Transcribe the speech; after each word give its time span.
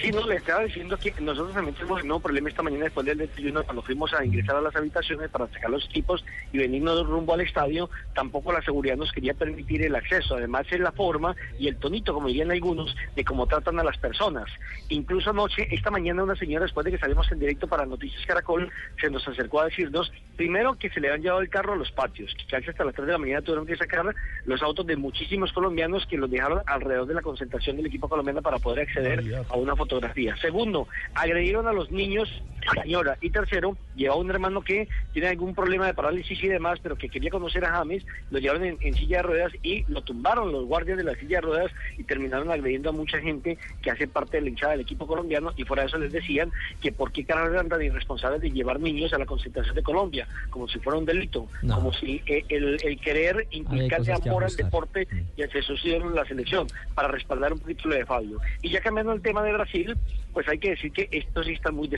Sí, 0.00 0.10
no, 0.10 0.26
le 0.26 0.36
estaba 0.36 0.64
diciendo 0.64 0.96
que 0.96 1.14
nosotros 1.20 1.54
también 1.54 1.74
tenemos 1.74 1.98
el 1.98 2.04
mismo 2.04 2.20
problema 2.20 2.48
esta 2.48 2.62
mañana 2.62 2.84
después 2.84 3.06
del 3.06 3.18
desayuno 3.18 3.62
cuando 3.64 3.82
fuimos 3.82 4.12
a 4.12 4.24
ingresar 4.24 4.56
a 4.56 4.60
las 4.60 4.74
habitaciones 4.76 5.30
para 5.30 5.46
sacar 5.48 5.70
los 5.70 5.84
equipos 5.86 6.24
y 6.52 6.58
venirnos 6.58 7.06
rumbo 7.06 7.34
al 7.34 7.40
estadio, 7.40 7.88
tampoco 8.14 8.52
la 8.52 8.62
seguridad 8.62 8.96
nos 8.96 9.12
quería 9.12 9.34
permitir 9.34 9.82
el 9.82 9.94
acceso. 9.94 10.36
Además 10.36 10.66
es 10.70 10.80
la 10.80 10.92
forma 10.92 11.34
y 11.58 11.68
el 11.68 11.76
tonito, 11.76 12.12
como 12.12 12.28
dirían 12.28 12.50
algunos, 12.50 12.94
de 13.14 13.24
cómo 13.24 13.46
tratan 13.46 13.78
a 13.78 13.84
las 13.84 13.96
personas. 13.98 14.46
Incluso 14.88 15.30
anoche, 15.30 15.66
esta 15.70 15.90
mañana 15.90 16.22
una 16.22 16.36
señora, 16.36 16.64
después 16.64 16.84
de 16.84 16.92
que 16.92 16.98
salimos 16.98 17.30
en 17.30 17.38
directo 17.38 17.66
para 17.66 17.86
Noticias 17.86 18.24
Caracol, 18.26 18.70
se 19.00 19.10
nos 19.10 19.26
acercó 19.26 19.60
a 19.60 19.66
decirnos, 19.66 20.12
primero 20.36 20.74
que 20.74 20.90
se 20.90 21.00
le 21.00 21.10
han 21.10 21.22
llevado 21.22 21.40
el 21.40 21.48
carro 21.48 21.72
a 21.72 21.76
los 21.76 21.90
patios, 21.92 22.34
que 22.48 22.56
hasta 22.56 22.84
las 22.84 22.94
3 22.94 23.06
de 23.06 23.12
la 23.12 23.18
mañana 23.18 23.42
tuvieron 23.42 23.66
que 23.66 23.76
sacar 23.76 24.14
los 24.44 24.62
autos 24.62 24.86
de 24.86 24.96
muchísimos 24.96 25.52
colombianos 25.52 26.06
que 26.06 26.16
los 26.16 26.30
dejaron 26.30 26.62
alrededor 26.66 27.06
de 27.06 27.14
la 27.14 27.22
concentración 27.22 27.76
del 27.76 27.86
equipo 27.86 28.08
colombiano 28.08 28.42
para 28.42 28.58
poder 28.58 28.88
acceder 28.88 29.22
a 29.48 29.56
una 29.56 29.76
fotografía. 29.76 30.36
Segundo, 30.36 30.88
agredieron 31.14 31.66
a 31.68 31.72
los 31.72 31.90
niños, 31.90 32.28
señora. 32.72 33.16
Y 33.20 33.30
tercero, 33.30 33.76
llevaba 33.94 34.20
un 34.20 34.30
hermano 34.30 34.62
que 34.62 34.88
tiene 35.12 35.28
algún 35.28 35.54
problema 35.54 35.86
de 35.86 35.94
parálisis 35.94 36.42
y 36.42 36.48
demás, 36.48 36.78
pero 36.82 36.96
que 36.96 37.08
quería 37.08 37.30
conocer 37.30 37.64
a 37.64 37.72
James, 37.72 38.04
lo 38.30 38.38
llevaron 38.38 38.64
en, 38.64 38.94
silla 38.94 39.18
de 39.18 39.22
ruedas 39.22 39.52
y 39.62 39.84
lo 39.88 40.02
tumbaron 40.02 40.52
los 40.52 40.66
guardias 40.66 40.96
de 40.96 41.04
la 41.04 41.14
silla 41.14 41.38
de 41.38 41.42
ruedas 41.42 41.72
y 41.98 42.04
terminaron 42.04 42.50
agrediendo 42.50 42.90
a 42.90 42.92
mucha 42.92 43.18
gente 43.20 43.58
que 43.82 43.90
hace 43.90 44.06
parte 44.06 44.36
de 44.36 44.42
la 44.42 44.48
hinchada 44.50 44.72
del 44.72 44.82
equipo 44.82 45.06
colombiano 45.06 45.52
y 45.56 45.64
fuera 45.64 45.82
de 45.82 45.88
eso 45.88 45.98
les 45.98 46.12
decían 46.12 46.50
que 46.80 46.92
por 46.92 47.12
qué 47.12 47.24
caramba 47.24 47.54
eran 47.54 47.68
tan 47.68 47.82
irresponsables 47.82 48.40
de 48.40 48.50
llevar 48.50 48.80
niños 48.80 49.12
a 49.12 49.18
la 49.18 49.26
concentración 49.26 49.74
de 49.74 49.82
Colombia, 49.82 50.28
como 50.50 50.68
si 50.68 50.78
fuera 50.78 50.98
un 50.98 51.04
delito, 51.04 51.46
como 51.68 51.92
si 51.92 52.22
eh, 52.26 52.44
el, 52.48 53.00
querer 53.00 53.46
implicarle 53.50 54.12
amor 54.12 54.44
al 54.44 54.54
deporte 54.54 55.06
mm. 55.10 55.40
y 55.40 55.42
al 55.42 55.50
en 55.82 56.14
la 56.14 56.24
selección, 56.24 56.66
para 56.94 57.08
respaldar 57.08 57.52
un 57.52 57.58
poquito 57.58 57.88
lo 57.88 57.94
de 57.94 58.06
Fabio. 58.06 58.38
Y 58.62 58.70
ya 58.70 58.80
cambiando 58.80 59.12
el 59.12 59.22
tema 59.22 59.42
de 59.42 59.52
Brasil, 59.52 59.96
pues 60.32 60.48
hay 60.48 60.58
que 60.58 60.70
decir 60.70 60.92
que 60.92 61.08
estos 61.12 61.46
sí 61.46 61.52
están 61.52 61.74
muy 61.74 61.88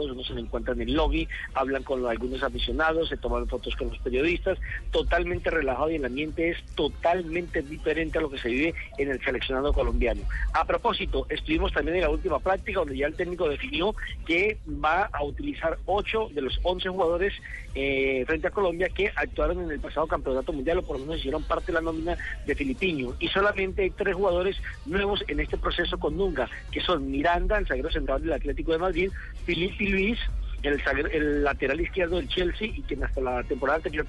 uno 0.00 0.24
se 0.24 0.34
lo 0.34 0.40
encuentran 0.40 0.80
en 0.80 0.88
el 0.88 0.94
lobby, 0.94 1.28
hablan 1.54 1.82
con 1.82 2.04
algunos 2.06 2.42
aficionados, 2.42 3.08
se 3.08 3.16
toman 3.16 3.48
fotos 3.48 3.76
con 3.76 3.88
los 3.88 3.98
periodistas, 3.98 4.58
totalmente 4.90 5.50
relajado 5.50 5.90
y 5.90 5.96
el 5.96 6.04
ambiente 6.04 6.50
es 6.50 6.62
totalmente 6.74 7.62
diferente 7.62 8.18
a 8.18 8.22
lo 8.22 8.30
que 8.30 8.38
se 8.38 8.48
vive 8.48 8.74
en 8.98 9.10
el 9.10 9.22
seleccionado 9.22 9.72
colombiano. 9.72 10.22
A 10.52 10.64
propósito, 10.64 11.26
estuvimos 11.28 11.72
también 11.72 11.96
en 11.96 12.02
la 12.02 12.10
última 12.10 12.38
práctica 12.38 12.80
donde 12.80 12.96
ya 12.96 13.06
el 13.06 13.14
técnico 13.14 13.48
definió 13.48 13.94
que 14.26 14.58
va 14.66 15.08
a 15.12 15.24
utilizar 15.24 15.78
8 15.86 16.30
de 16.32 16.42
los 16.42 16.58
11 16.62 16.88
jugadores 16.88 17.34
eh, 17.74 18.24
frente 18.26 18.48
a 18.48 18.50
Colombia 18.50 18.88
que 18.88 19.10
actuaron 19.14 19.62
en 19.62 19.70
el 19.70 19.80
pasado 19.80 20.06
campeonato 20.06 20.52
mundial 20.52 20.78
o 20.78 20.82
por 20.82 20.98
lo 20.98 21.06
menos 21.06 21.20
hicieron 21.20 21.42
parte 21.42 21.66
de 21.66 21.72
la 21.74 21.80
nómina 21.80 22.16
de 22.46 22.54
Filipiño. 22.54 23.14
Y 23.18 23.28
solamente 23.28 23.82
hay 23.82 23.90
tres 23.90 24.14
jugadores 24.14 24.56
nuevos 24.84 25.24
en 25.28 25.40
este 25.40 25.56
proceso 25.56 25.98
con 25.98 26.16
Nunga, 26.16 26.48
que 26.70 26.80
son 26.80 27.10
Miranda, 27.10 27.58
el 27.58 27.66
zaguero 27.66 27.90
central 27.90 28.22
del 28.22 28.32
Atlético 28.32 28.72
de 28.72 28.78
Madrid, 28.78 29.10
Filipe 29.44 29.81
Luis, 29.86 30.18
el, 30.62 31.42
lateral 31.42 31.80
izquierdo 31.80 32.16
del 32.16 32.28
Chelsea 32.28 32.68
y 32.68 32.82
quien 32.82 33.02
hasta 33.02 33.20
la 33.20 33.42
temporada 33.42 33.78
anterior 33.78 34.06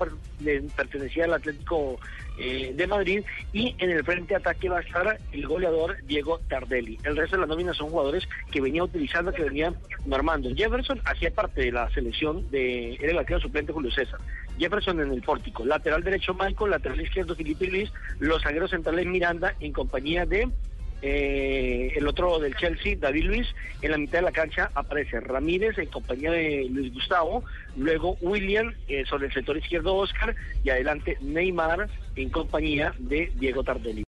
pertenecía 0.76 1.26
al 1.26 1.34
Atlético 1.34 2.00
eh, 2.38 2.74
de 2.76 2.88
Madrid 2.88 3.24
y 3.52 3.76
en 3.80 3.90
el 3.90 4.04
frente 4.04 4.36
ataque 4.36 4.70
va 4.70 4.78
a 4.78 4.82
estar 4.82 5.18
el 5.32 5.48
goleador 5.48 5.98
Diego 6.06 6.40
Tardelli. 6.50 6.98
El 7.04 7.18
resto 7.18 7.36
de 7.36 7.42
la 7.42 7.48
nómina 7.48 7.74
son 7.74 7.90
jugadores 7.90 8.28
que 8.52 8.62
venía 8.62 8.84
utilizando, 8.84 9.34
que 9.34 9.44
venía 9.44 9.74
normando. 10.06 10.50
Jefferson 10.56 11.02
hacía 11.06 11.32
parte 11.32 11.62
de 11.62 11.72
la 11.72 11.90
selección 11.92 12.50
de, 12.52 12.96
era 12.96 13.12
el 13.12 13.18
arquero 13.18 13.40
suplente 13.40 13.74
Julio 13.74 13.92
César. 13.92 14.20
Jefferson 14.60 15.00
en 15.00 15.12
el 15.12 15.22
pórtico, 15.24 15.66
lateral 15.66 16.04
derecho 16.04 16.36
Michael, 16.36 16.72
lateral 16.72 17.02
izquierdo 17.02 17.36
Felipe 17.36 17.66
Luis, 17.68 17.92
los 18.20 18.44
zagueros 18.44 18.70
centrales 18.70 19.08
Miranda 19.08 19.56
en 19.60 19.74
compañía 19.74 20.26
de 20.26 20.48
eh, 21.06 21.92
el 21.98 22.08
otro 22.08 22.40
del 22.40 22.56
Chelsea, 22.56 22.96
David 22.98 23.26
Luis, 23.26 23.48
en 23.82 23.92
la 23.92 23.98
mitad 23.98 24.20
de 24.20 24.24
la 24.24 24.32
cancha 24.32 24.72
aparece 24.74 25.20
Ramírez 25.20 25.78
en 25.78 25.88
compañía 25.88 26.32
de 26.32 26.66
Luis 26.72 26.94
Gustavo, 26.94 27.44
luego 27.76 28.18
William 28.22 28.74
eh, 28.88 29.04
sobre 29.06 29.28
el 29.28 29.34
sector 29.34 29.58
izquierdo 29.58 29.96
Oscar 29.96 30.34
y 30.64 30.70
adelante 30.70 31.18
Neymar 31.20 31.90
en 32.16 32.30
compañía 32.30 32.94
de 33.00 33.34
Diego 33.36 33.66
Tardelli. 33.66 34.02